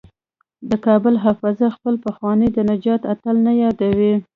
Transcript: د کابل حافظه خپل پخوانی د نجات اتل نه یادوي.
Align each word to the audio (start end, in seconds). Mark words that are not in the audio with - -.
د 0.69 0.71
کابل 0.85 1.13
حافظه 1.23 1.67
خپل 1.75 1.95
پخوانی 2.05 2.47
د 2.53 2.57
نجات 2.71 3.01
اتل 3.13 3.35
نه 3.47 3.53
یادوي. 3.63 4.13